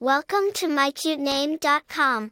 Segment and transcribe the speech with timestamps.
[0.00, 2.30] Welcome to mycutename.com.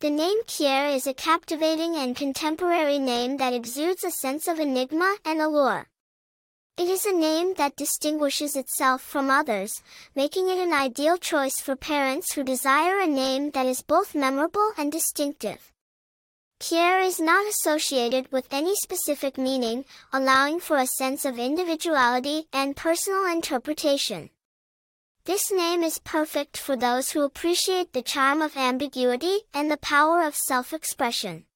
[0.00, 5.18] The name Kyair is a captivating and contemporary name that exudes a sense of enigma
[5.24, 5.86] and allure.
[6.76, 9.84] It is a name that distinguishes itself from others,
[10.16, 14.72] making it an ideal choice for parents who desire a name that is both memorable
[14.76, 15.72] and distinctive.
[16.58, 22.74] Kyair is not associated with any specific meaning, allowing for a sense of individuality and
[22.74, 24.30] personal interpretation.
[25.26, 30.20] This name is perfect for those who appreciate the charm of ambiguity and the power
[30.20, 31.46] of self-expression.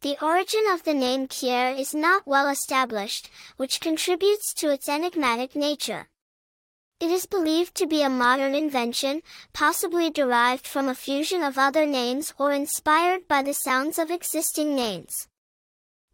[0.00, 5.54] The origin of the name Kyair is not well established, which contributes to its enigmatic
[5.54, 6.08] nature.
[6.98, 9.20] It is believed to be a modern invention,
[9.52, 14.74] possibly derived from a fusion of other names or inspired by the sounds of existing
[14.74, 15.28] names.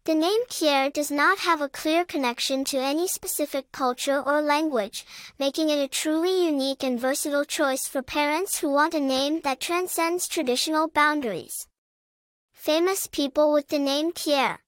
[0.05, 5.03] The name Kyair does not have a clear connection to any specific culture or language,
[5.39, 9.59] making it a truly unique and versatile choice for parents who want a name that
[9.59, 11.67] transcends traditional boundaries.
[12.53, 14.59] Famous people with the name Kyair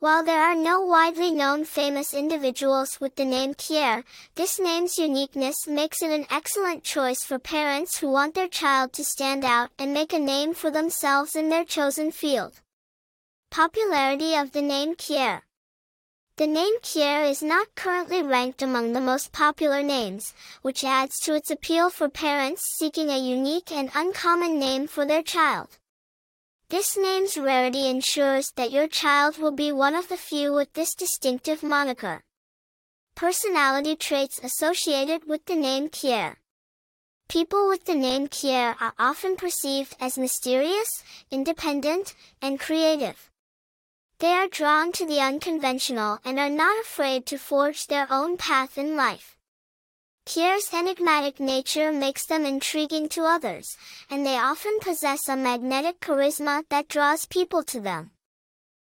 [0.00, 5.66] While there are no widely known famous individuals with the name Kyair, this name's uniqueness
[5.66, 9.94] makes it an excellent choice for parents who want their child to stand out and
[9.94, 12.60] make a name for themselves in their chosen field.
[13.52, 15.42] Popularity of the name Kyair.
[16.36, 21.34] The name Kyair is not currently ranked among the most popular names, which adds to
[21.34, 25.76] its appeal for parents seeking a unique and uncommon name for their child.
[26.70, 30.94] This name's rarity ensures that your child will be one of the few with this
[30.94, 32.22] distinctive moniker.
[33.14, 36.36] Personality traits associated with the name Kyair.
[37.28, 43.28] People with the name Kyair are often perceived as mysterious, independent, and creative.
[44.22, 48.78] They are drawn to the unconventional and are not afraid to forge their own path
[48.78, 49.36] in life.
[50.26, 53.76] Kyair's enigmatic nature makes them intriguing to others,
[54.08, 58.12] and they often possess a magnetic charisma that draws people to them.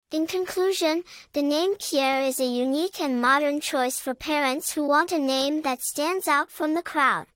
[0.09, 5.11] In conclusion, the name Kyair is a unique and modern choice for parents who want
[5.11, 7.27] a name that stands out from the crowd.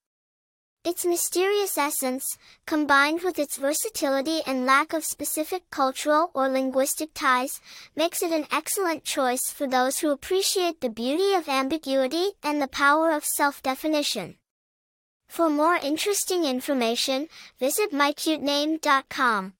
[0.86, 2.26] Its mysterious essence,
[2.66, 7.62] combined with its versatility and lack of specific cultural or linguistic ties,
[7.96, 12.68] makes it an excellent choice for those who appreciate the beauty of ambiguity and the
[12.68, 14.36] power of self-definition.
[15.30, 17.30] For more interesting information,
[17.60, 19.54] visit mycutename.com.